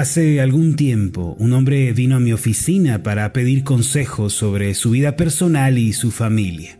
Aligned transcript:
Hace 0.00 0.40
algún 0.40 0.76
tiempo, 0.76 1.36
un 1.38 1.52
hombre 1.52 1.92
vino 1.92 2.16
a 2.16 2.20
mi 2.20 2.32
oficina 2.32 3.02
para 3.02 3.34
pedir 3.34 3.64
consejos 3.64 4.32
sobre 4.32 4.72
su 4.72 4.92
vida 4.92 5.14
personal 5.14 5.76
y 5.76 5.92
su 5.92 6.10
familia. 6.10 6.78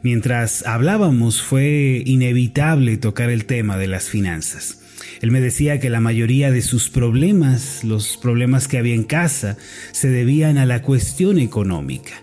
Mientras 0.00 0.64
hablábamos 0.64 1.42
fue 1.42 2.02
inevitable 2.06 2.96
tocar 2.96 3.28
el 3.28 3.44
tema 3.44 3.76
de 3.76 3.88
las 3.88 4.04
finanzas. 4.04 4.80
Él 5.20 5.30
me 5.30 5.42
decía 5.42 5.80
que 5.80 5.90
la 5.90 6.00
mayoría 6.00 6.50
de 6.50 6.62
sus 6.62 6.88
problemas, 6.88 7.84
los 7.84 8.16
problemas 8.16 8.68
que 8.68 8.78
había 8.78 8.94
en 8.94 9.04
casa, 9.04 9.58
se 9.90 10.08
debían 10.08 10.56
a 10.56 10.64
la 10.64 10.80
cuestión 10.80 11.38
económica. 11.38 12.22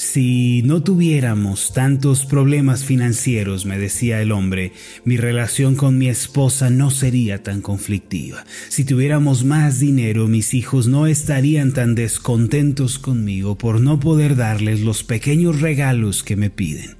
Si 0.00 0.62
no 0.62 0.82
tuviéramos 0.82 1.74
tantos 1.74 2.24
problemas 2.24 2.86
financieros, 2.86 3.66
me 3.66 3.78
decía 3.78 4.22
el 4.22 4.32
hombre, 4.32 4.72
mi 5.04 5.18
relación 5.18 5.76
con 5.76 5.98
mi 5.98 6.08
esposa 6.08 6.70
no 6.70 6.90
sería 6.90 7.42
tan 7.42 7.60
conflictiva. 7.60 8.46
Si 8.70 8.84
tuviéramos 8.84 9.44
más 9.44 9.78
dinero, 9.78 10.26
mis 10.26 10.54
hijos 10.54 10.88
no 10.88 11.06
estarían 11.06 11.74
tan 11.74 11.94
descontentos 11.94 12.98
conmigo 12.98 13.58
por 13.58 13.82
no 13.82 14.00
poder 14.00 14.36
darles 14.36 14.80
los 14.80 15.04
pequeños 15.04 15.60
regalos 15.60 16.22
que 16.22 16.34
me 16.34 16.48
piden. 16.48 16.99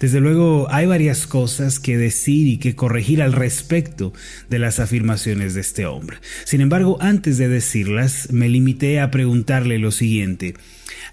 Desde 0.00 0.20
luego 0.20 0.66
hay 0.70 0.86
varias 0.86 1.26
cosas 1.26 1.78
que 1.78 1.96
decir 1.96 2.46
y 2.46 2.58
que 2.58 2.74
corregir 2.74 3.22
al 3.22 3.32
respecto 3.32 4.12
de 4.48 4.58
las 4.58 4.80
afirmaciones 4.80 5.54
de 5.54 5.60
este 5.60 5.86
hombre. 5.86 6.18
Sin 6.44 6.60
embargo, 6.60 6.98
antes 7.00 7.38
de 7.38 7.48
decirlas, 7.48 8.28
me 8.32 8.48
limité 8.48 9.00
a 9.00 9.10
preguntarle 9.10 9.78
lo 9.78 9.90
siguiente. 9.90 10.54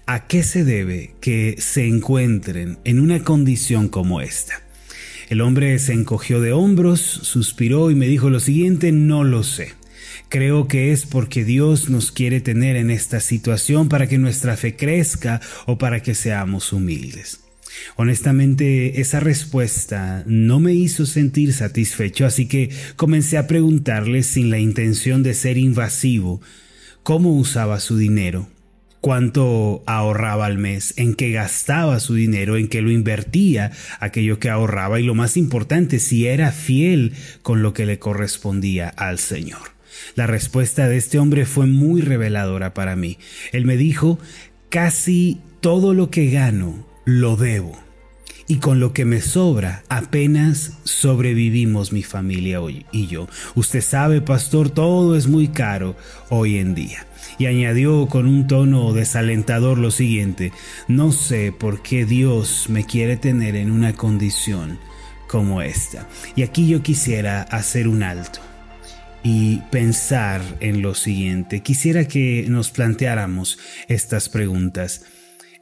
¿A 0.06 0.26
qué 0.26 0.42
se 0.42 0.64
debe 0.64 1.14
que 1.20 1.56
se 1.58 1.86
encuentren 1.86 2.78
en 2.84 3.00
una 3.00 3.22
condición 3.22 3.88
como 3.88 4.20
esta? 4.20 4.62
El 5.28 5.40
hombre 5.40 5.78
se 5.78 5.92
encogió 5.92 6.40
de 6.40 6.52
hombros, 6.52 7.00
suspiró 7.00 7.90
y 7.90 7.94
me 7.94 8.06
dijo 8.06 8.28
lo 8.28 8.40
siguiente, 8.40 8.92
no 8.92 9.24
lo 9.24 9.44
sé. 9.44 9.72
Creo 10.28 10.66
que 10.66 10.92
es 10.92 11.06
porque 11.06 11.44
Dios 11.44 11.88
nos 11.88 12.10
quiere 12.10 12.40
tener 12.40 12.76
en 12.76 12.90
esta 12.90 13.20
situación 13.20 13.88
para 13.88 14.06
que 14.06 14.18
nuestra 14.18 14.56
fe 14.56 14.76
crezca 14.76 15.40
o 15.66 15.78
para 15.78 16.00
que 16.00 16.14
seamos 16.14 16.72
humildes. 16.72 17.40
Honestamente, 17.96 19.00
esa 19.00 19.20
respuesta 19.20 20.24
no 20.26 20.60
me 20.60 20.74
hizo 20.74 21.06
sentir 21.06 21.52
satisfecho, 21.52 22.26
así 22.26 22.46
que 22.46 22.70
comencé 22.96 23.38
a 23.38 23.46
preguntarle 23.46 24.22
sin 24.22 24.50
la 24.50 24.58
intención 24.58 25.22
de 25.22 25.34
ser 25.34 25.58
invasivo 25.58 26.40
cómo 27.02 27.32
usaba 27.36 27.80
su 27.80 27.96
dinero 27.96 28.48
cuánto 29.02 29.82
ahorraba 29.86 30.46
al 30.46 30.58
mes, 30.58 30.94
en 30.96 31.14
qué 31.14 31.32
gastaba 31.32 31.98
su 31.98 32.14
dinero, 32.14 32.56
en 32.56 32.68
qué 32.68 32.80
lo 32.80 32.90
invertía, 32.92 33.72
aquello 33.98 34.38
que 34.38 34.48
ahorraba 34.48 35.00
y 35.00 35.02
lo 35.02 35.16
más 35.16 35.36
importante, 35.36 35.98
si 35.98 36.28
era 36.28 36.52
fiel 36.52 37.12
con 37.42 37.62
lo 37.62 37.74
que 37.74 37.84
le 37.84 37.98
correspondía 37.98 38.88
al 38.88 39.18
Señor. 39.18 39.72
La 40.14 40.28
respuesta 40.28 40.88
de 40.88 40.96
este 40.98 41.18
hombre 41.18 41.46
fue 41.46 41.66
muy 41.66 42.00
reveladora 42.00 42.74
para 42.74 42.94
mí. 42.94 43.18
Él 43.50 43.64
me 43.64 43.76
dijo, 43.76 44.20
casi 44.68 45.40
todo 45.60 45.94
lo 45.94 46.08
que 46.08 46.30
gano 46.30 46.86
lo 47.04 47.36
debo. 47.36 47.72
Y 48.48 48.56
con 48.56 48.80
lo 48.80 48.92
que 48.92 49.04
me 49.04 49.20
sobra 49.20 49.84
apenas 49.88 50.78
sobrevivimos 50.84 51.92
mi 51.92 52.02
familia 52.02 52.60
hoy 52.60 52.84
y 52.92 53.06
yo. 53.06 53.28
Usted 53.54 53.80
sabe, 53.80 54.20
pastor, 54.20 54.68
todo 54.68 55.16
es 55.16 55.26
muy 55.26 55.48
caro 55.48 55.96
hoy 56.28 56.58
en 56.58 56.74
día 56.74 57.06
y 57.38 57.46
añadió 57.46 58.08
con 58.08 58.26
un 58.26 58.46
tono 58.46 58.92
desalentador 58.92 59.78
lo 59.78 59.90
siguiente, 59.90 60.52
no 60.88 61.12
sé 61.12 61.52
por 61.52 61.82
qué 61.82 62.04
Dios 62.04 62.66
me 62.68 62.84
quiere 62.84 63.16
tener 63.16 63.56
en 63.56 63.70
una 63.70 63.94
condición 63.94 64.78
como 65.28 65.62
esta. 65.62 66.08
Y 66.36 66.42
aquí 66.42 66.68
yo 66.68 66.82
quisiera 66.82 67.42
hacer 67.42 67.88
un 67.88 68.02
alto 68.02 68.40
y 69.22 69.58
pensar 69.70 70.42
en 70.60 70.82
lo 70.82 70.94
siguiente. 70.94 71.60
Quisiera 71.60 72.06
que 72.06 72.44
nos 72.48 72.70
planteáramos 72.70 73.58
estas 73.88 74.28
preguntas. 74.28 75.04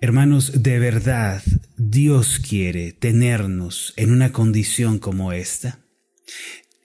Hermanos, 0.03 0.63
de 0.63 0.79
verdad, 0.79 1.43
Dios 1.77 2.39
quiere 2.39 2.93
tenernos 2.93 3.93
en 3.97 4.13
una 4.13 4.33
condición 4.33 4.99
como 4.99 5.33
esta. 5.33 5.81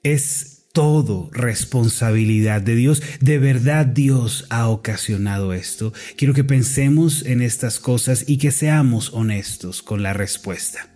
Es 0.03 0.65
todo 0.73 1.29
responsabilidad 1.31 2.61
de 2.61 2.75
Dios. 2.75 3.01
De 3.21 3.39
verdad 3.39 3.85
Dios 3.85 4.45
ha 4.49 4.67
ocasionado 4.67 5.53
esto. 5.53 5.93
Quiero 6.17 6.33
que 6.33 6.43
pensemos 6.43 7.25
en 7.25 7.41
estas 7.41 7.79
cosas 7.79 8.25
y 8.27 8.37
que 8.37 8.51
seamos 8.51 9.13
honestos 9.13 9.81
con 9.81 10.03
la 10.03 10.11
respuesta. 10.11 10.94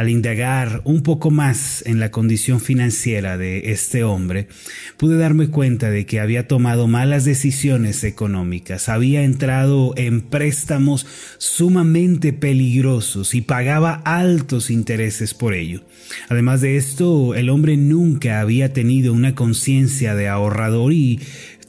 Al 0.00 0.08
indagar 0.08 0.80
un 0.84 1.02
poco 1.02 1.30
más 1.30 1.84
en 1.84 2.00
la 2.00 2.10
condición 2.10 2.58
financiera 2.58 3.36
de 3.36 3.70
este 3.72 4.02
hombre, 4.02 4.48
pude 4.96 5.18
darme 5.18 5.48
cuenta 5.48 5.90
de 5.90 6.06
que 6.06 6.20
había 6.20 6.48
tomado 6.48 6.88
malas 6.88 7.26
decisiones 7.26 8.02
económicas, 8.02 8.88
había 8.88 9.24
entrado 9.24 9.92
en 9.98 10.22
préstamos 10.22 11.06
sumamente 11.36 12.32
peligrosos 12.32 13.34
y 13.34 13.42
pagaba 13.42 14.00
altos 14.06 14.70
intereses 14.70 15.34
por 15.34 15.52
ello. 15.52 15.82
Además 16.30 16.62
de 16.62 16.78
esto, 16.78 17.34
el 17.34 17.50
hombre 17.50 17.76
nunca 17.76 18.40
había 18.40 18.72
tenido 18.72 19.12
una 19.12 19.34
conciencia 19.34 20.14
de 20.14 20.28
ahorrador 20.28 20.94
y 20.94 21.20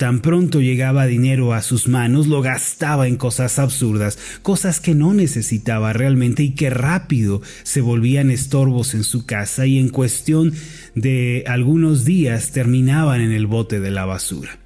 Tan 0.02 0.20
pronto 0.20 0.62
llegaba 0.62 1.06
dinero 1.06 1.54
a 1.54 1.62
sus 1.62 1.88
manos, 1.88 2.26
lo 2.26 2.42
gastaba 2.42 3.08
en 3.08 3.18
cosas 3.18 3.60
absurdas, 3.60 4.18
cosas 4.42 4.80
que 4.80 4.96
no 4.96 5.14
necesitaba 5.14 5.94
realmente 5.94 6.42
y 6.42 6.56
que 6.56 6.72
rápido 6.72 7.44
se 7.62 7.82
volvían 7.82 8.32
estorbos 8.32 8.96
en 8.96 9.04
su 9.04 9.28
casa 9.28 9.68
y 9.68 9.78
en 9.78 9.90
cuestión 9.90 10.54
de 10.96 11.44
algunos 11.46 12.04
días 12.04 12.50
terminaban 12.50 13.22
en 13.22 13.32
el 13.32 13.46
bote 13.46 13.80
de 13.80 13.92
la 13.92 14.06
basura. 14.06 14.58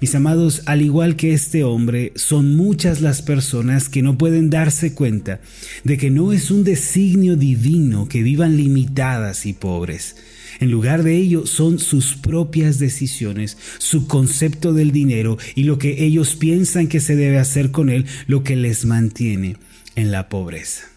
Mis 0.00 0.14
amados, 0.14 0.62
al 0.66 0.82
igual 0.82 1.16
que 1.16 1.32
este 1.32 1.64
hombre, 1.64 2.12
son 2.14 2.54
muchas 2.54 3.00
las 3.00 3.22
personas 3.22 3.88
que 3.88 4.02
no 4.02 4.16
pueden 4.16 4.50
darse 4.50 4.94
cuenta 4.94 5.40
de 5.82 5.98
que 5.98 6.12
no 6.12 6.32
es 6.32 6.52
un 6.52 6.62
designio 6.62 7.34
divino 7.34 8.06
que 8.06 8.22
vivan 8.22 8.56
limitadas 8.56 9.46
y 9.46 9.52
pobres. 9.52 10.14
En 10.60 10.70
lugar 10.70 11.02
de 11.02 11.16
ello, 11.16 11.46
son 11.46 11.78
sus 11.78 12.14
propias 12.14 12.78
decisiones, 12.78 13.58
su 13.78 14.06
concepto 14.06 14.72
del 14.72 14.92
dinero 14.92 15.38
y 15.54 15.64
lo 15.64 15.78
que 15.78 16.04
ellos 16.04 16.36
piensan 16.36 16.88
que 16.88 17.00
se 17.00 17.16
debe 17.16 17.38
hacer 17.38 17.70
con 17.70 17.90
él 17.90 18.06
lo 18.26 18.42
que 18.42 18.56
les 18.56 18.84
mantiene 18.84 19.56
en 19.94 20.10
la 20.10 20.28
pobreza. 20.28 20.96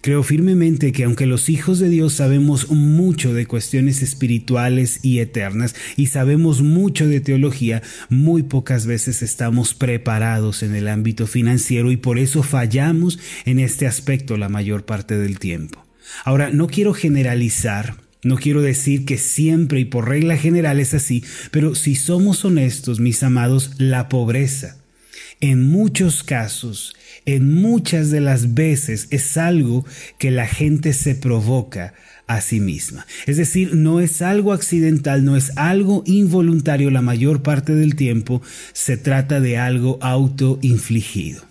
Creo 0.00 0.22
firmemente 0.22 0.92
que 0.92 1.04
aunque 1.04 1.26
los 1.26 1.48
hijos 1.48 1.78
de 1.78 1.88
Dios 1.88 2.12
sabemos 2.12 2.70
mucho 2.70 3.34
de 3.34 3.46
cuestiones 3.46 4.02
espirituales 4.02 5.00
y 5.02 5.18
eternas 5.18 5.74
y 5.96 6.06
sabemos 6.06 6.62
mucho 6.62 7.06
de 7.08 7.20
teología, 7.20 7.82
muy 8.08 8.42
pocas 8.42 8.86
veces 8.86 9.22
estamos 9.22 9.74
preparados 9.74 10.62
en 10.62 10.74
el 10.74 10.88
ámbito 10.88 11.26
financiero 11.26 11.90
y 11.90 11.96
por 11.96 12.18
eso 12.18 12.42
fallamos 12.42 13.18
en 13.44 13.58
este 13.58 13.86
aspecto 13.86 14.36
la 14.36 14.48
mayor 14.48 14.84
parte 14.84 15.18
del 15.18 15.38
tiempo. 15.38 15.84
Ahora, 16.24 16.50
no 16.50 16.68
quiero 16.68 16.94
generalizar, 16.94 17.96
no 18.22 18.36
quiero 18.36 18.62
decir 18.62 19.04
que 19.04 19.18
siempre 19.18 19.80
y 19.80 19.84
por 19.84 20.08
regla 20.08 20.36
general 20.36 20.80
es 20.80 20.94
así, 20.94 21.24
pero 21.50 21.74
si 21.74 21.94
somos 21.94 22.44
honestos, 22.44 23.00
mis 23.00 23.22
amados, 23.22 23.72
la 23.78 24.08
pobreza, 24.08 24.76
en 25.40 25.62
muchos 25.62 26.24
casos, 26.24 26.96
en 27.26 27.54
muchas 27.54 28.10
de 28.10 28.20
las 28.20 28.54
veces 28.54 29.06
es 29.10 29.36
algo 29.36 29.84
que 30.18 30.30
la 30.30 30.46
gente 30.46 30.92
se 30.92 31.14
provoca 31.14 31.94
a 32.26 32.40
sí 32.40 32.60
misma. 32.60 33.06
Es 33.26 33.36
decir, 33.36 33.74
no 33.74 34.00
es 34.00 34.20
algo 34.20 34.52
accidental, 34.52 35.24
no 35.24 35.36
es 35.36 35.56
algo 35.56 36.02
involuntario 36.06 36.90
la 36.90 37.02
mayor 37.02 37.42
parte 37.42 37.74
del 37.74 37.96
tiempo, 37.96 38.42
se 38.72 38.96
trata 38.96 39.40
de 39.40 39.58
algo 39.58 39.98
autoinfligido. 40.02 41.47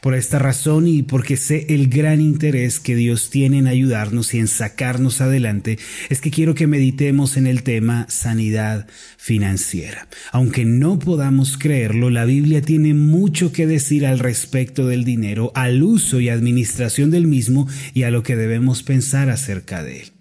Por 0.00 0.14
esta 0.14 0.38
razón 0.38 0.86
y 0.88 1.02
porque 1.02 1.36
sé 1.36 1.66
el 1.70 1.88
gran 1.88 2.20
interés 2.20 2.80
que 2.80 2.96
Dios 2.96 3.30
tiene 3.30 3.58
en 3.58 3.66
ayudarnos 3.66 4.34
y 4.34 4.38
en 4.38 4.48
sacarnos 4.48 5.20
adelante, 5.20 5.78
es 6.08 6.20
que 6.20 6.30
quiero 6.30 6.54
que 6.54 6.66
meditemos 6.66 7.36
en 7.36 7.46
el 7.46 7.62
tema 7.62 8.06
sanidad 8.08 8.86
financiera. 9.16 10.08
Aunque 10.32 10.64
no 10.64 10.98
podamos 10.98 11.58
creerlo, 11.58 12.10
la 12.10 12.24
Biblia 12.24 12.62
tiene 12.62 12.94
mucho 12.94 13.52
que 13.52 13.66
decir 13.66 14.06
al 14.06 14.18
respecto 14.18 14.86
del 14.86 15.04
dinero, 15.04 15.52
al 15.54 15.82
uso 15.82 16.20
y 16.20 16.28
administración 16.28 17.10
del 17.10 17.26
mismo 17.26 17.68
y 17.94 18.02
a 18.02 18.10
lo 18.10 18.22
que 18.22 18.36
debemos 18.36 18.82
pensar 18.82 19.30
acerca 19.30 19.82
de 19.82 20.02
él. 20.02 20.12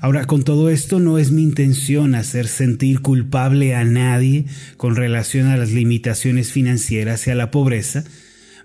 Ahora, 0.00 0.26
con 0.26 0.42
todo 0.42 0.70
esto 0.70 0.98
no 0.98 1.18
es 1.18 1.30
mi 1.30 1.42
intención 1.42 2.14
hacer 2.14 2.48
sentir 2.48 3.00
culpable 3.00 3.74
a 3.74 3.84
nadie 3.84 4.44
con 4.76 4.96
relación 4.96 5.46
a 5.48 5.56
las 5.56 5.70
limitaciones 5.70 6.52
financieras 6.52 7.26
y 7.26 7.30
a 7.30 7.34
la 7.34 7.50
pobreza, 7.50 8.04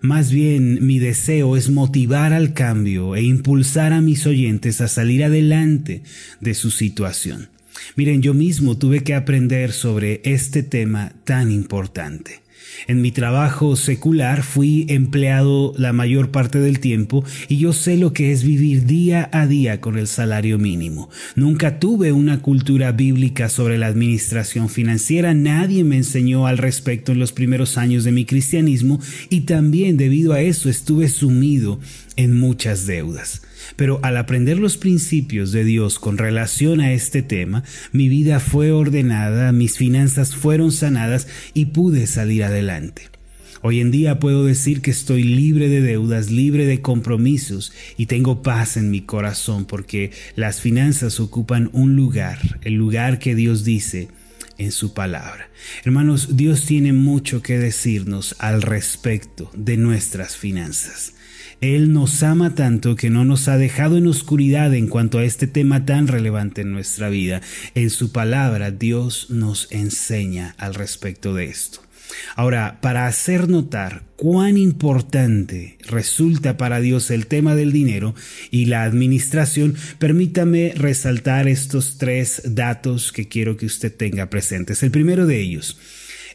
más 0.06 0.32
bien 0.32 0.86
mi 0.86 1.00
deseo 1.00 1.58
es 1.58 1.70
motivar 1.70 2.34
al 2.34 2.54
cambio 2.54 3.16
e 3.16 3.24
impulsar 3.24 3.94
a 3.94 4.02
mis 4.02 4.26
oyentes 4.26 4.82
a 4.82 4.88
salir 4.88 5.24
adelante 5.24 6.04
de 6.40 6.54
su 6.54 6.72
situación. 6.72 7.50
Miren, 7.96 8.22
yo 8.22 8.34
mismo 8.34 8.78
tuve 8.78 9.04
que 9.04 9.14
aprender 9.14 9.72
sobre 9.72 10.22
este 10.24 10.64
tema 10.64 11.12
tan 11.24 11.52
importante. 11.52 12.45
En 12.88 13.02
mi 13.02 13.12
trabajo 13.12 13.76
secular 13.76 14.44
fui 14.44 14.86
empleado 14.90 15.74
la 15.78 15.94
mayor 15.94 16.32
parte 16.32 16.60
del 16.60 16.80
tiempo 16.80 17.24
y 17.48 17.58
yo 17.58 17.74
sé 17.74 17.98
lo 17.98 18.14
que 18.14 18.32
es 18.32 18.44
vivir 18.44 18.86
día 18.86 19.30
a 19.32 19.48
día 19.48 19.82
con 19.82 19.98
el 19.98 20.08
salario 20.08 20.58
mínimo. 20.58 21.10
Nunca 21.36 21.80
tuve 21.80 22.12
una 22.12 22.42
cultura 22.42 22.92
bíblica 22.92 23.50
sobre 23.50 23.78
la 23.78 23.88
administración 23.88 24.70
financiera, 24.70 25.34
nadie 25.34 25.84
me 25.84 25.98
enseñó 25.98 26.48
al 26.48 26.58
respecto 26.58 27.12
en 27.12 27.20
los 27.20 27.32
primeros 27.32 27.78
años 27.78 28.04
de 28.04 28.12
mi 28.12 28.26
cristianismo 28.26 29.00
y 29.30 29.42
también 29.42 29.98
debido 29.98 30.34
a 30.34 30.42
eso 30.42 30.70
estuve 30.70 31.10
sumido 31.10 31.80
en 32.18 32.40
muchas 32.40 32.86
deudas. 32.86 33.42
Pero 33.76 34.00
al 34.04 34.18
aprender 34.18 34.60
los 34.60 34.78
principios 34.78 35.52
de 35.52 35.64
Dios 35.64 36.00
con 36.00 36.18
relación 36.18 36.82
a 36.82 36.94
este 36.94 37.24
tema, 37.24 37.64
mi 37.92 38.10
vida 38.10 38.40
fue 38.40 38.72
ordenada, 38.72 39.52
mis 39.52 39.78
finanzas 39.78 40.36
fueron 40.36 40.72
sanadas 40.72 41.28
y 41.54 41.66
pude 41.66 42.08
salir 42.08 42.44
adelante. 42.44 42.55
Hoy 43.62 43.80
en 43.80 43.90
día 43.90 44.20
puedo 44.20 44.46
decir 44.46 44.82
que 44.82 44.92
estoy 44.92 45.24
libre 45.24 45.70
de 45.70 45.82
deudas, 45.82 46.30
libre 46.30 46.66
de 46.66 46.82
compromisos 46.82 47.74
y 47.98 48.06
tengo 48.06 48.44
paz 48.44 48.78
en 48.78 48.92
mi 48.92 49.02
corazón 49.02 49.66
porque 49.66 50.12
las 50.36 50.62
finanzas 50.62 51.20
ocupan 51.20 51.70
un 51.74 51.96
lugar, 51.96 52.60
el 52.62 52.76
lugar 52.76 53.18
que 53.18 53.34
Dios 53.34 53.64
dice 53.64 54.10
en 54.58 54.72
su 54.72 54.94
palabra. 54.94 55.50
Hermanos, 55.84 56.38
Dios 56.38 56.66
tiene 56.66 56.94
mucho 56.94 57.42
que 57.42 57.58
decirnos 57.58 58.36
al 58.40 58.62
respecto 58.62 59.50
de 59.56 59.78
nuestras 59.78 60.38
finanzas. 60.38 61.14
Él 61.62 61.94
nos 61.94 62.22
ama 62.22 62.54
tanto 62.54 62.96
que 62.96 63.10
no 63.10 63.26
nos 63.26 63.48
ha 63.48 63.58
dejado 63.58 63.98
en 63.98 64.08
oscuridad 64.08 64.74
en 64.74 64.88
cuanto 64.88 65.20
a 65.20 65.24
este 65.24 65.48
tema 65.48 65.86
tan 65.86 66.08
relevante 66.08 66.62
en 66.62 66.72
nuestra 66.72 67.10
vida. 67.10 67.42
En 67.74 67.90
su 67.90 68.12
palabra 68.12 68.72
Dios 68.72 69.30
nos 69.30 69.72
enseña 69.72 70.54
al 70.58 70.76
respecto 70.76 71.34
de 71.34 71.46
esto. 71.46 71.85
Ahora, 72.36 72.80
para 72.82 73.08
hacer 73.08 73.50
notar 73.50 74.04
cuán 74.16 74.58
importante 74.58 75.78
resulta 75.88 76.58
para 76.58 76.80
Dios 76.80 77.12
el 77.12 77.28
tema 77.28 77.56
del 77.56 77.72
dinero 77.72 78.16
y 78.52 78.66
la 78.66 78.84
administración, 78.84 79.76
permítame 80.00 80.74
resaltar 80.76 81.48
estos 81.48 81.98
tres 81.98 82.42
datos 82.46 83.12
que 83.12 83.28
quiero 83.28 83.58
que 83.58 83.66
usted 83.66 83.94
tenga 83.94 84.30
presentes. 84.30 84.84
El 84.84 84.92
primero 84.92 85.26
de 85.26 85.42
ellos, 85.42 85.78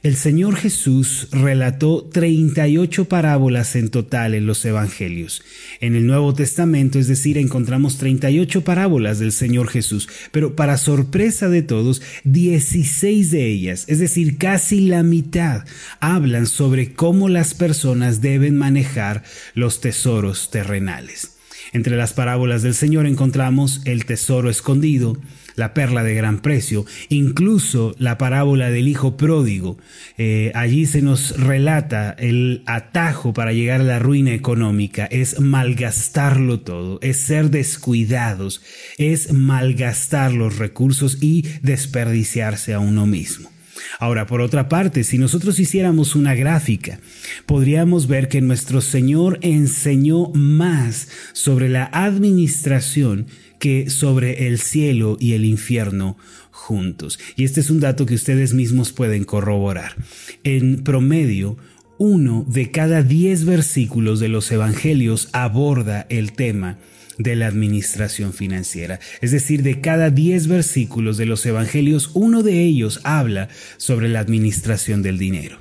el 0.03 0.17
Señor 0.17 0.57
Jesús 0.57 1.29
relató 1.31 2.09
38 2.11 3.05
parábolas 3.05 3.77
en 3.77 3.91
total 3.91 4.35
en 4.35 4.47
los 4.47 4.65
Evangelios. 4.65 5.43
En 5.81 5.95
el 5.95 6.07
Nuevo 6.07 6.33
Testamento, 6.33 6.99
es 6.99 7.07
decir, 7.07 7.37
encontramos 7.37 7.99
38 7.99 8.65
parábolas 8.65 9.19
del 9.19 9.33
Señor 9.33 9.69
Jesús, 9.69 10.09
pero 10.33 10.57
para 10.57 10.79
sorpresa 10.79 11.51
de 11.51 11.63
todos, 11.63 12.01
16 12.25 13.31
de 13.31 13.47
ellas, 13.47 13.85
es 13.89 13.99
decir, 13.99 14.39
casi 14.39 14.81
la 14.81 15.03
mitad, 15.03 15.65
hablan 16.01 16.47
sobre 16.47 16.95
cómo 16.95 17.29
las 17.29 17.53
personas 17.53 18.23
deben 18.23 18.57
manejar 18.57 19.23
los 19.55 19.83
tesoros 19.83 20.51
terrenales. 20.51 21.37
Entre 21.73 21.97
las 21.97 22.15
parábolas 22.15 22.63
del 22.63 22.75
Señor 22.75 23.07
encontramos 23.07 23.83
el 23.85 24.07
tesoro 24.07 24.51
escondido, 24.51 25.19
la 25.57 25.75
perla 25.75 26.03
de 26.03 26.15
gran 26.15 26.41
precio, 26.41 26.87
incluso 27.09 27.95
la 27.99 28.19
parábola 28.19 28.71
del 28.71 28.89
hijo 28.89 29.17
pródigo. 29.17 29.79
Eh, 30.19 30.53
allí 30.55 30.87
se 30.87 31.03
nos 31.03 31.39
relata 31.39 32.13
el 32.19 32.63
atajo 32.67 33.33
para 33.33 33.53
llegar 33.53 33.81
a 33.81 33.85
la 33.85 33.99
ruina 33.99 34.33
económica, 34.33 35.07
es 35.07 35.41
malgastarlo 35.41 36.61
todo, 36.61 36.99
es 37.03 37.19
ser 37.19 37.51
descuidados, 37.51 38.63
es 38.99 39.33
malgastar 39.33 40.33
los 40.33 40.59
recursos 40.59 41.19
y 41.21 41.47
desperdiciarse 41.63 42.75
a 42.75 42.79
uno 42.81 43.07
mismo. 43.07 43.51
Ahora, 43.99 44.27
por 44.27 44.41
otra 44.41 44.69
parte, 44.69 45.05
si 45.05 45.19
nosotros 45.19 45.59
hiciéramos 45.59 46.15
una 46.15 46.35
gráfica, 46.35 47.01
podríamos 47.47 48.07
ver 48.07 48.29
que 48.29 48.41
nuestro 48.41 48.81
Señor 48.81 49.39
enseñó 49.43 50.31
más 50.33 51.09
sobre 51.33 51.69
la 51.69 51.85
administración 51.93 53.27
que 53.61 53.91
sobre 53.91 54.49
el 54.49 54.59
cielo 54.59 55.17
y 55.21 55.35
el 55.35 55.45
infierno 55.45 56.17
juntos. 56.51 57.21
Y 57.37 57.45
este 57.45 57.61
es 57.61 57.71
un 57.71 57.79
dato 57.79 58.07
que 58.07 58.15
ustedes 58.15 58.55
mismos 58.55 58.93
pueden 58.93 59.23
corroborar. 59.23 59.95
En 60.43 60.83
promedio, 60.83 61.57
uno 61.99 62.45
de 62.49 62.71
cada 62.73 63.03
diez 63.03 63.45
versículos 63.45 64.19
de 64.19 64.29
los 64.29 64.51
evangelios 64.51 65.29
aborda 65.33 66.07
el 66.09 66.33
tema 66.33 66.79
de 67.19 67.37
la 67.37 67.47
administración 67.47 68.33
financiera. 68.33 68.99
Es 69.21 69.31
decir, 69.31 69.63
de 69.63 69.81
cada 69.83 70.09
diez 70.09 70.47
versículos 70.47 71.19
de 71.19 71.27
los 71.27 71.45
evangelios, 71.45 72.11
uno 72.15 72.43
de 72.43 72.63
ellos 72.63 73.01
habla 73.05 73.49
sobre 73.77 74.09
la 74.09 74.21
administración 74.21 75.03
del 75.03 75.19
dinero. 75.19 75.59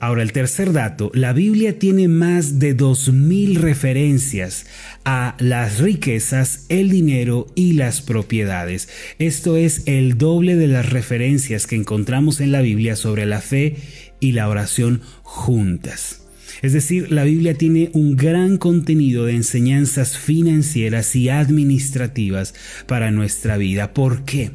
Ahora, 0.00 0.22
el 0.22 0.32
tercer 0.32 0.72
dato, 0.72 1.10
la 1.12 1.34
Biblia 1.34 1.78
tiene 1.78 2.08
más 2.08 2.58
de 2.58 2.74
2.000 2.74 3.56
referencias 3.56 4.64
a 5.04 5.36
las 5.38 5.78
riquezas, 5.78 6.64
el 6.70 6.88
dinero 6.88 7.46
y 7.54 7.74
las 7.74 8.00
propiedades. 8.00 8.88
Esto 9.18 9.58
es 9.58 9.82
el 9.84 10.16
doble 10.16 10.56
de 10.56 10.68
las 10.68 10.88
referencias 10.88 11.66
que 11.66 11.76
encontramos 11.76 12.40
en 12.40 12.50
la 12.50 12.62
Biblia 12.62 12.96
sobre 12.96 13.26
la 13.26 13.42
fe 13.42 13.76
y 14.20 14.32
la 14.32 14.48
oración 14.48 15.02
juntas. 15.22 16.22
Es 16.62 16.72
decir, 16.72 17.12
la 17.12 17.24
Biblia 17.24 17.52
tiene 17.52 17.90
un 17.92 18.16
gran 18.16 18.56
contenido 18.56 19.26
de 19.26 19.34
enseñanzas 19.34 20.16
financieras 20.16 21.14
y 21.14 21.28
administrativas 21.28 22.54
para 22.86 23.10
nuestra 23.10 23.58
vida. 23.58 23.92
¿Por 23.92 24.24
qué? 24.24 24.50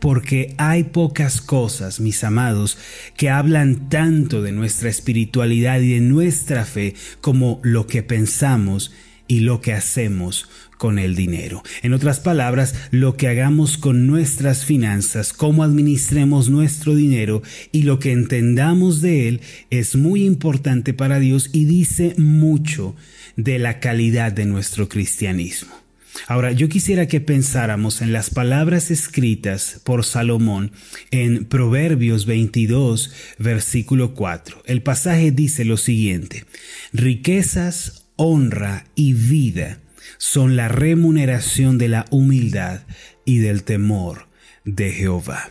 Porque 0.00 0.54
hay 0.58 0.84
pocas 0.84 1.40
cosas, 1.40 2.00
mis 2.00 2.24
amados, 2.24 2.78
que 3.16 3.30
hablan 3.30 3.88
tanto 3.88 4.42
de 4.42 4.52
nuestra 4.52 4.88
espiritualidad 4.88 5.80
y 5.80 5.94
de 5.94 6.00
nuestra 6.00 6.64
fe 6.64 6.94
como 7.20 7.60
lo 7.62 7.86
que 7.86 8.02
pensamos 8.02 8.92
y 9.28 9.40
lo 9.40 9.60
que 9.60 9.72
hacemos 9.72 10.48
con 10.82 10.98
el 10.98 11.14
dinero. 11.14 11.62
En 11.82 11.92
otras 11.92 12.18
palabras, 12.18 12.74
lo 12.90 13.16
que 13.16 13.28
hagamos 13.28 13.78
con 13.78 14.06
nuestras 14.08 14.64
finanzas, 14.64 15.32
cómo 15.32 15.62
administremos 15.62 16.50
nuestro 16.50 16.96
dinero 16.96 17.40
y 17.70 17.84
lo 17.84 18.00
que 18.00 18.10
entendamos 18.10 19.00
de 19.00 19.28
él 19.28 19.40
es 19.70 19.94
muy 19.94 20.24
importante 20.24 20.92
para 20.92 21.20
Dios 21.20 21.50
y 21.52 21.66
dice 21.66 22.14
mucho 22.18 22.96
de 23.36 23.60
la 23.60 23.78
calidad 23.78 24.32
de 24.32 24.44
nuestro 24.44 24.88
cristianismo. 24.88 25.81
Ahora, 26.28 26.52
yo 26.52 26.68
quisiera 26.68 27.08
que 27.08 27.20
pensáramos 27.20 28.02
en 28.02 28.12
las 28.12 28.30
palabras 28.30 28.90
escritas 28.90 29.80
por 29.84 30.04
Salomón 30.04 30.72
en 31.10 31.44
Proverbios 31.46 32.26
22, 32.26 33.12
versículo 33.38 34.14
4. 34.14 34.62
El 34.66 34.82
pasaje 34.82 35.30
dice 35.30 35.64
lo 35.64 35.76
siguiente, 35.76 36.44
riquezas, 36.92 38.04
honra 38.16 38.84
y 38.94 39.14
vida 39.14 39.80
son 40.18 40.56
la 40.56 40.68
remuneración 40.68 41.78
de 41.78 41.88
la 41.88 42.04
humildad 42.10 42.82
y 43.24 43.38
del 43.38 43.64
temor 43.64 44.28
de 44.64 44.92
Jehová. 44.92 45.50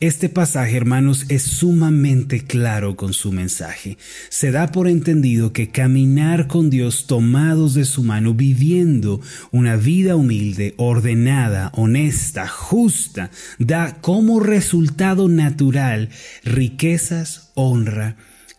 Este 0.00 0.28
pasaje, 0.28 0.76
hermanos, 0.76 1.26
es 1.28 1.42
sumamente 1.42 2.40
claro 2.40 2.96
con 2.96 3.12
su 3.12 3.30
mensaje. 3.30 3.96
Se 4.28 4.50
da 4.50 4.72
por 4.72 4.88
entendido 4.88 5.52
que 5.52 5.70
caminar 5.70 6.48
con 6.48 6.68
Dios 6.68 7.06
tomados 7.06 7.74
de 7.74 7.84
su 7.84 8.02
mano, 8.02 8.34
viviendo 8.34 9.20
una 9.52 9.76
vida 9.76 10.16
humilde, 10.16 10.74
ordenada, 10.78 11.70
honesta, 11.74 12.48
justa, 12.48 13.30
da 13.60 14.00
como 14.00 14.40
resultado 14.40 15.28
natural 15.28 16.08
riquezas, 16.42 17.52
honra 17.54 18.16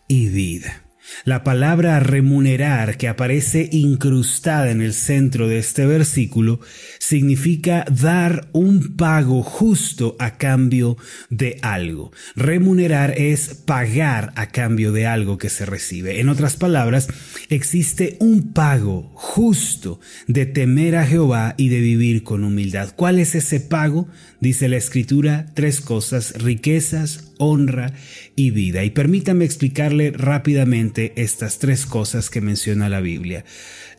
y 0.08 0.28
vida. 0.28 0.82
La 1.26 1.42
palabra 1.42 1.98
remunerar 1.98 2.98
que 2.98 3.08
aparece 3.08 3.68
incrustada 3.72 4.70
en 4.70 4.80
el 4.80 4.94
centro 4.94 5.48
de 5.48 5.58
este 5.58 5.84
versículo 5.84 6.60
significa 7.00 7.84
dar 7.90 8.48
un 8.52 8.94
pago 8.94 9.42
justo 9.42 10.14
a 10.20 10.38
cambio 10.38 10.96
de 11.28 11.58
algo. 11.62 12.12
Remunerar 12.36 13.12
es 13.18 13.54
pagar 13.54 14.34
a 14.36 14.50
cambio 14.50 14.92
de 14.92 15.08
algo 15.08 15.36
que 15.36 15.48
se 15.48 15.66
recibe. 15.66 16.20
En 16.20 16.28
otras 16.28 16.54
palabras, 16.54 17.08
existe 17.48 18.16
un 18.20 18.52
pago 18.52 19.10
justo 19.14 19.98
de 20.28 20.46
temer 20.46 20.94
a 20.94 21.06
Jehová 21.06 21.54
y 21.56 21.70
de 21.70 21.80
vivir 21.80 22.22
con 22.22 22.44
humildad. 22.44 22.92
¿Cuál 22.94 23.18
es 23.18 23.34
ese 23.34 23.58
pago? 23.58 24.06
Dice 24.38 24.68
la 24.68 24.76
escritura, 24.76 25.46
tres 25.54 25.80
cosas, 25.80 26.40
riquezas, 26.40 27.32
honra 27.38 27.92
y 28.36 28.50
vida. 28.50 28.84
Y 28.84 28.90
permítame 28.90 29.44
explicarle 29.44 30.12
rápidamente 30.12 31.14
estas 31.16 31.58
tres 31.58 31.86
cosas 31.86 32.30
que 32.30 32.40
menciona 32.40 32.88
la 32.88 33.00
Biblia. 33.00 33.44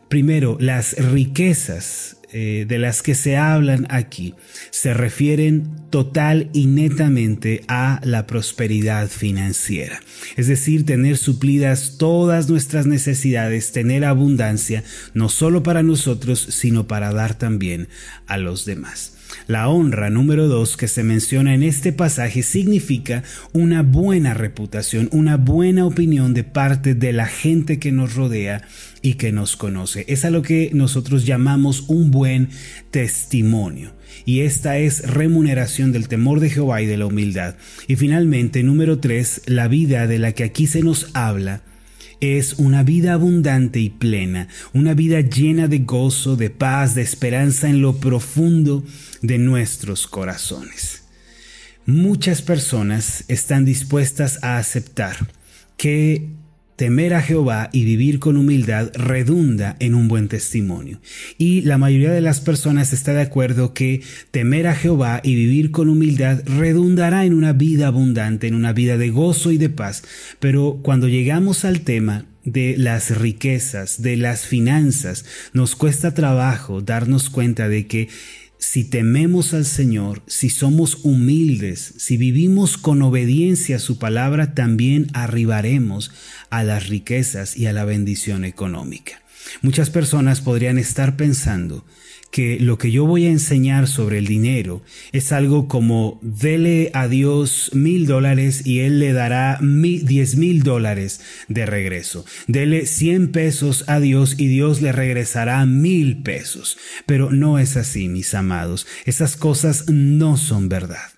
Primero, 0.07 0.57
las 0.59 0.93
riquezas 0.97 2.17
eh, 2.31 2.65
de 2.67 2.77
las 2.77 3.01
que 3.01 3.15
se 3.15 3.38
hablan 3.38 3.88
aquí 3.89 4.36
se 4.69 4.93
refieren 4.93 5.69
total 5.89 6.50
y 6.53 6.67
netamente 6.67 7.63
a 7.67 8.00
la 8.03 8.27
prosperidad 8.27 9.07
financiera. 9.09 10.01
Es 10.36 10.47
decir, 10.47 10.86
tener 10.86 11.17
suplidas 11.17 11.97
todas 11.97 12.50
nuestras 12.50 12.86
necesidades, 12.86 13.71
tener 13.71 14.05
abundancia, 14.05 14.83
no 15.13 15.29
solo 15.29 15.63
para 15.63 15.83
nosotros, 15.83 16.39
sino 16.50 16.88
para 16.88 17.12
dar 17.12 17.38
también 17.38 17.88
a 18.27 18.38
los 18.38 18.65
demás. 18.65 19.16
La 19.48 19.69
honra 19.69 20.10
número 20.10 20.48
dos 20.48 20.77
que 20.77 20.88
se 20.88 21.03
menciona 21.03 21.53
en 21.53 21.63
este 21.63 21.93
pasaje 21.93 22.43
significa 22.43 23.24
una 23.53 23.81
buena 23.81 24.34
reputación, 24.34 25.10
una 25.12 25.38
buena 25.38 25.86
opinión 25.86 26.34
de 26.34 26.43
parte 26.43 26.96
de 26.96 27.13
la 27.13 27.25
gente 27.25 27.79
que 27.79 27.91
nos 27.91 28.15
rodea 28.15 28.63
y 29.01 29.13
que 29.15 29.31
nos 29.31 29.55
conoce. 29.55 30.05
Es 30.07 30.25
a 30.25 30.29
lo 30.29 30.41
que 30.41 30.72
nosotros 30.74 31.25
llamamos 31.25 31.86
un 31.88 32.12
buen 32.12 32.50
testimonio. 32.91 33.93
Y 34.25 34.41
esta 34.41 34.77
es 34.77 35.07
remuneración 35.10 35.91
del 35.91 36.07
temor 36.07 36.39
de 36.39 36.50
Jehová 36.50 36.81
y 36.81 36.86
de 36.86 36.98
la 36.98 37.05
humildad. 37.05 37.55
Y 37.88 37.96
finalmente, 37.96 38.63
número 38.63 39.00
tres, 39.00 39.41
la 39.46 39.67
vida 39.67 40.07
de 40.07 40.19
la 40.19 40.34
que 40.34 40.43
aquí 40.43 40.67
se 40.67 40.81
nos 40.81 41.10
habla 41.13 41.62
es 42.19 42.53
una 42.53 42.83
vida 42.83 43.13
abundante 43.13 43.79
y 43.79 43.89
plena, 43.89 44.47
una 44.74 44.93
vida 44.93 45.21
llena 45.21 45.67
de 45.67 45.79
gozo, 45.79 46.36
de 46.36 46.50
paz, 46.50 46.95
de 46.95 47.01
esperanza 47.01 47.69
en 47.69 47.81
lo 47.81 47.97
profundo 47.97 48.83
de 49.21 49.38
nuestros 49.38 50.07
corazones. 50.07 51.03
Muchas 51.86 52.41
personas 52.41 53.24
están 53.27 53.65
dispuestas 53.65 54.43
a 54.43 54.57
aceptar 54.57 55.15
que 55.77 56.31
temer 56.77 57.15
a 57.15 57.22
Jehová 57.22 57.69
y 57.74 57.84
vivir 57.84 58.19
con 58.19 58.38
humildad 58.38 58.91
redunda 58.93 59.75
en 59.79 59.96
un 59.96 60.07
buen 60.07 60.29
testimonio. 60.29 61.01
Y 61.38 61.62
la 61.62 61.77
mayoría 61.77 62.12
de 62.12 62.22
las 62.22 62.39
personas 62.39 62.93
está 62.93 63.13
de 63.13 63.24
acuerdo 63.24 63.74
que 63.74 64.03
temer 64.31 64.67
a 64.67 64.75
Jehová 64.75 65.19
y 65.24 65.34
vivir 65.36 65.72
con 65.72 65.89
humildad 65.89 66.43
redundará 66.46 67.25
en 67.25 67.34
una 67.34 67.51
vida 67.51 67.88
abundante, 67.88 68.48
en 68.48 68.53
una 68.53 68.74
vida 68.74 68.98
de 68.98 69.10
gozo 69.10 69.51
y 69.51 69.57
de 69.57 69.69
paz. 69.69 70.03
Pero 70.39 70.79
cuando 70.84 71.07
llegamos 71.07 71.65
al 71.65 71.81
tema 71.81 72.25
de 72.43 72.75
las 72.77 73.17
riquezas, 73.17 74.01
de 74.03 74.15
las 74.15 74.46
finanzas, 74.46 75.25
nos 75.53 75.75
cuesta 75.75 76.13
trabajo 76.13 76.81
darnos 76.81 77.31
cuenta 77.31 77.67
de 77.67 77.88
que 77.88 78.07
si 78.60 78.84
tememos 78.84 79.54
al 79.54 79.66
Señor, 79.66 80.24
si 80.28 80.50
somos 80.50 81.00
humildes, 81.04 81.94
si 81.98 82.18
vivimos 82.18 82.78
con 82.78 83.02
obediencia 83.02 83.78
a 83.78 83.80
su 83.80 84.00
palabra, 84.00 84.54
también 84.54 85.08
arribaremos 85.14 86.12
a 86.50 86.64
las 86.64 86.88
riquezas 86.88 87.56
y 87.56 87.68
a 87.68 87.74
la 87.74 87.86
bendición 87.86 88.46
económica. 88.46 89.22
Muchas 89.62 89.90
personas 89.90 90.42
podrían 90.42 90.78
estar 90.78 91.16
pensando 91.16 91.86
que 92.31 92.60
lo 92.60 92.77
que 92.77 92.91
yo 92.91 93.05
voy 93.05 93.25
a 93.25 93.29
enseñar 93.29 93.88
sobre 93.88 94.17
el 94.17 94.27
dinero 94.27 94.81
es 95.12 95.31
algo 95.31 95.67
como 95.67 96.19
dele 96.22 96.91
a 96.93 97.07
Dios 97.07 97.72
mil 97.74 98.05
dólares 98.05 98.65
y 98.65 98.79
Él 98.79 99.00
le 99.00 99.13
dará 99.13 99.60
diez 99.62 100.36
mil 100.36 100.63
dólares 100.63 101.22
de 101.48 101.65
regreso. 101.65 102.25
Dele 102.48 102.86
cien 102.86 103.31
pesos 103.31 103.86
a 103.88 104.00
Dios 104.00 104.36
y 104.38 104.48
Dios 104.48 104.81
le 104.81 104.91
regresará 104.91 105.65
mil 105.65 106.22
pesos. 106.24 106.77
Pero 107.05 107.31
no 107.31 107.60
es 107.60 107.77
así, 107.77 108.07
mis 108.10 108.34
amados. 108.34 108.88
Esas 109.05 109.36
cosas 109.36 109.89
no 109.89 110.38
son 110.38 110.69
verdad. 110.69 111.16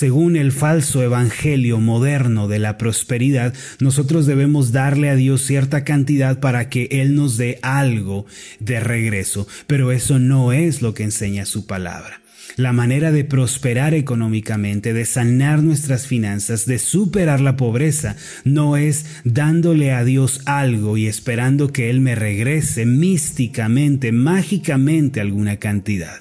Según 0.00 0.36
el 0.36 0.50
falso 0.50 1.02
evangelio 1.02 1.78
moderno 1.78 2.48
de 2.48 2.58
la 2.58 2.78
prosperidad, 2.78 3.52
nosotros 3.80 4.24
debemos 4.24 4.72
darle 4.72 5.10
a 5.10 5.14
Dios 5.14 5.42
cierta 5.42 5.84
cantidad 5.84 6.40
para 6.40 6.70
que 6.70 6.88
Él 6.90 7.14
nos 7.14 7.36
dé 7.36 7.58
algo 7.60 8.24
de 8.60 8.80
regreso, 8.80 9.46
pero 9.66 9.92
eso 9.92 10.18
no 10.18 10.52
es 10.54 10.80
lo 10.80 10.94
que 10.94 11.02
enseña 11.02 11.44
su 11.44 11.66
palabra. 11.66 12.22
La 12.56 12.72
manera 12.72 13.12
de 13.12 13.24
prosperar 13.24 13.92
económicamente, 13.92 14.94
de 14.94 15.04
sanar 15.04 15.62
nuestras 15.62 16.06
finanzas, 16.06 16.64
de 16.64 16.78
superar 16.78 17.42
la 17.42 17.58
pobreza, 17.58 18.16
no 18.42 18.78
es 18.78 19.04
dándole 19.24 19.92
a 19.92 20.02
Dios 20.02 20.40
algo 20.46 20.96
y 20.96 21.08
esperando 21.08 21.74
que 21.74 21.90
Él 21.90 22.00
me 22.00 22.14
regrese 22.14 22.86
místicamente, 22.86 24.12
mágicamente 24.12 25.20
alguna 25.20 25.58
cantidad. 25.58 26.20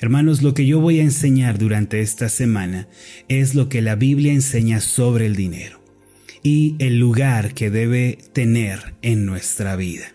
Hermanos, 0.00 0.42
lo 0.42 0.54
que 0.54 0.64
yo 0.64 0.80
voy 0.80 1.00
a 1.00 1.02
enseñar 1.02 1.58
durante 1.58 2.00
esta 2.00 2.28
semana 2.28 2.86
es 3.28 3.56
lo 3.56 3.68
que 3.68 3.82
la 3.82 3.96
Biblia 3.96 4.32
enseña 4.32 4.80
sobre 4.80 5.26
el 5.26 5.34
dinero 5.34 5.82
y 6.44 6.76
el 6.78 6.98
lugar 7.00 7.52
que 7.52 7.68
debe 7.68 8.18
tener 8.32 8.94
en 9.02 9.26
nuestra 9.26 9.74
vida. 9.74 10.12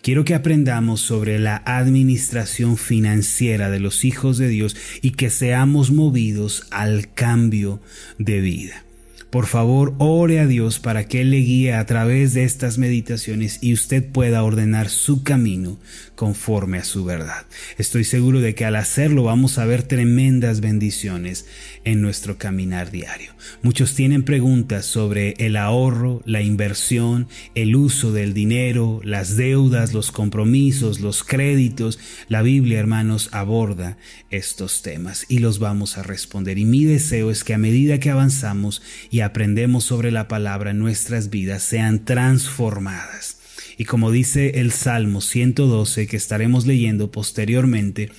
Quiero 0.00 0.24
que 0.24 0.34
aprendamos 0.34 1.02
sobre 1.02 1.38
la 1.38 1.62
administración 1.66 2.78
financiera 2.78 3.68
de 3.68 3.78
los 3.78 4.06
hijos 4.06 4.38
de 4.38 4.48
Dios 4.48 4.74
y 5.02 5.10
que 5.10 5.28
seamos 5.28 5.90
movidos 5.90 6.66
al 6.70 7.12
cambio 7.12 7.82
de 8.18 8.40
vida. 8.40 8.85
Por 9.30 9.46
favor, 9.46 9.94
ore 9.98 10.40
a 10.40 10.46
Dios 10.46 10.78
para 10.78 11.08
que 11.08 11.20
Él 11.20 11.30
le 11.30 11.38
guíe 11.38 11.74
a 11.74 11.84
través 11.84 12.32
de 12.32 12.44
estas 12.44 12.78
meditaciones 12.78 13.58
y 13.60 13.74
usted 13.74 14.04
pueda 14.04 14.42
ordenar 14.42 14.88
su 14.88 15.24
camino 15.24 15.78
conforme 16.14 16.78
a 16.78 16.84
su 16.84 17.04
verdad. 17.04 17.44
Estoy 17.76 18.04
seguro 18.04 18.40
de 18.40 18.54
que 18.54 18.64
al 18.64 18.76
hacerlo 18.76 19.24
vamos 19.24 19.58
a 19.58 19.66
ver 19.66 19.82
tremendas 19.82 20.60
bendiciones 20.60 21.46
en 21.84 22.00
nuestro 22.00 22.38
caminar 22.38 22.90
diario. 22.90 23.32
Muchos 23.62 23.94
tienen 23.94 24.22
preguntas 24.22 24.86
sobre 24.86 25.34
el 25.38 25.56
ahorro, 25.56 26.22
la 26.24 26.42
inversión, 26.42 27.28
el 27.54 27.76
uso 27.76 28.12
del 28.12 28.32
dinero, 28.32 29.00
las 29.04 29.36
deudas, 29.36 29.92
los 29.92 30.10
compromisos, 30.10 31.00
los 31.00 31.22
créditos. 31.22 31.98
La 32.28 32.42
Biblia, 32.42 32.78
hermanos, 32.78 33.28
aborda 33.32 33.98
estos 34.30 34.82
temas 34.82 35.26
y 35.28 35.38
los 35.38 35.58
vamos 35.58 35.98
a 35.98 36.02
responder. 36.02 36.58
Y 36.58 36.64
mi 36.64 36.84
deseo 36.84 37.30
es 37.30 37.44
que 37.44 37.54
a 37.54 37.58
medida 37.58 38.00
que 38.00 38.10
avanzamos 38.10 38.82
y 39.16 39.22
aprendemos 39.22 39.84
sobre 39.84 40.10
la 40.10 40.28
palabra, 40.28 40.74
nuestras 40.74 41.30
vidas 41.30 41.62
sean 41.62 42.04
transformadas. 42.04 43.38
Y 43.78 43.86
como 43.86 44.10
dice 44.10 44.60
el 44.60 44.72
Salmo 44.72 45.22
112 45.22 46.06
que 46.06 46.18
estaremos 46.18 46.66
leyendo 46.66 47.10
posteriormente, 47.10 48.10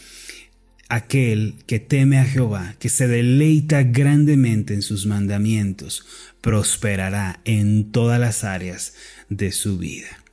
aquel 0.89 1.53
que 1.67 1.79
teme 1.79 2.17
a 2.17 2.25
Jehová, 2.25 2.73
que 2.79 2.89
se 2.89 3.07
deleita 3.07 3.83
grandemente 3.83 4.73
en 4.73 4.81
sus 4.81 5.05
mandamientos, 5.05 6.03
prosperará 6.41 7.41
en 7.45 7.91
todas 7.91 8.19
las 8.19 8.43
áreas 8.43 8.95
de 9.29 9.51
su 9.51 9.77
vida. 9.77 10.23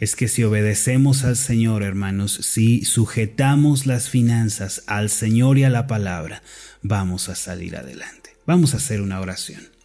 Es 0.00 0.16
que 0.16 0.28
si 0.28 0.44
obedecemos 0.44 1.24
al 1.24 1.38
Señor, 1.38 1.82
hermanos, 1.82 2.34
si 2.42 2.84
sujetamos 2.84 3.86
las 3.86 4.10
finanzas 4.10 4.82
al 4.86 5.08
Señor 5.08 5.56
y 5.56 5.64
a 5.64 5.70
la 5.70 5.86
palabra, 5.86 6.42
vamos 6.82 7.30
a 7.30 7.34
salir 7.34 7.74
adelante. 7.74 8.36
Vamos 8.44 8.74
a 8.74 8.76
hacer 8.76 9.00
una 9.00 9.18
oración. 9.18 9.79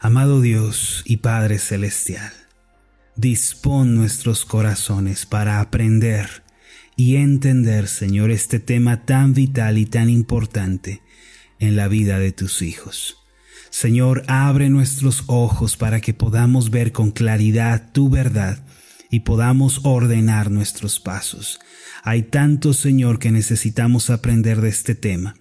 Amado 0.00 0.42
Dios 0.42 1.02
y 1.06 1.18
Padre 1.18 1.58
Celestial, 1.58 2.30
dispón 3.16 3.94
nuestros 3.94 4.44
corazones 4.44 5.24
para 5.24 5.58
aprender 5.60 6.42
y 6.96 7.16
entender, 7.16 7.88
Señor, 7.88 8.30
este 8.30 8.60
tema 8.60 9.06
tan 9.06 9.32
vital 9.32 9.78
y 9.78 9.86
tan 9.86 10.10
importante 10.10 11.00
en 11.58 11.76
la 11.76 11.88
vida 11.88 12.18
de 12.18 12.32
tus 12.32 12.60
hijos. 12.60 13.16
Señor, 13.70 14.22
abre 14.28 14.68
nuestros 14.68 15.24
ojos 15.28 15.78
para 15.78 16.02
que 16.02 16.12
podamos 16.12 16.70
ver 16.70 16.92
con 16.92 17.10
claridad 17.10 17.90
tu 17.92 18.10
verdad 18.10 18.66
y 19.10 19.20
podamos 19.20 19.80
ordenar 19.82 20.50
nuestros 20.50 21.00
pasos. 21.00 21.58
Hay 22.02 22.24
tanto, 22.24 22.74
Señor, 22.74 23.18
que 23.18 23.30
necesitamos 23.30 24.10
aprender 24.10 24.60
de 24.60 24.68
este 24.68 24.94
tema. 24.94 25.36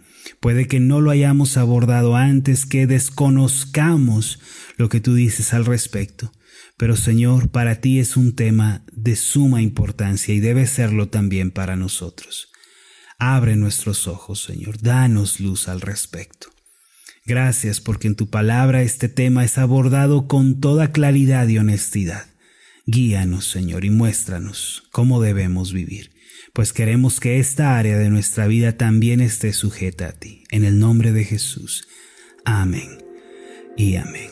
Puede 0.46 0.68
que 0.68 0.80
no 0.80 1.02
lo 1.02 1.10
hayamos 1.10 1.58
abordado 1.58 2.16
antes, 2.16 2.68
que 2.68 2.86
desconozcamos 2.86 4.40
lo 4.78 4.90
que 4.90 5.00
tú 5.00 5.16
dices 5.16 5.56
al 5.56 5.66
respecto. 5.66 6.32
Pero 6.78 6.96
Señor, 6.96 7.50
para 7.50 7.82
ti 7.82 7.98
es 7.98 8.16
un 8.16 8.36
tema 8.36 8.84
de 8.92 9.16
suma 9.16 9.64
importancia 9.64 10.36
y 10.36 10.40
debe 10.40 10.68
serlo 10.68 11.10
también 11.10 11.50
para 11.50 11.76
nosotros. 11.76 12.50
Abre 13.18 13.56
nuestros 13.56 14.08
ojos, 14.08 14.44
Señor, 14.44 14.80
danos 14.84 15.40
luz 15.40 15.68
al 15.68 15.82
respecto. 15.82 16.50
Gracias 17.26 17.82
porque 17.82 18.06
en 18.06 18.16
tu 18.16 18.30
palabra 18.30 18.84
este 18.84 19.10
tema 19.10 19.44
es 19.44 19.58
abordado 19.58 20.28
con 20.28 20.60
toda 20.60 20.92
claridad 20.92 21.48
y 21.48 21.58
honestidad. 21.58 22.28
Guíanos, 22.86 23.50
Señor, 23.50 23.84
y 23.84 23.90
muéstranos 23.90 24.84
cómo 24.92 25.24
debemos 25.24 25.74
vivir 25.74 26.15
pues 26.56 26.72
queremos 26.72 27.20
que 27.20 27.38
esta 27.38 27.78
área 27.78 27.98
de 27.98 28.10
nuestra 28.10 28.48
vida 28.48 28.78
también 28.78 29.20
esté 29.20 29.52
sujeta 29.52 30.08
a 30.08 30.12
ti. 30.14 30.46
En 30.50 30.64
el 30.64 30.80
nombre 30.80 31.12
de 31.12 31.26
Jesús. 31.26 31.86
Amén 32.46 32.98
y 33.76 33.98
amén. 33.98 34.32